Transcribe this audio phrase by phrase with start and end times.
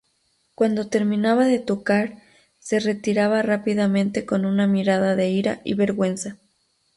[0.55, 2.23] Cuando terminaba de tocar,
[2.57, 6.37] se retiraba rápidamente con una mirada de ira y vergüenza.